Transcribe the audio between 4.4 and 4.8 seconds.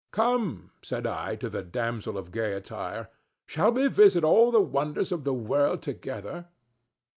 the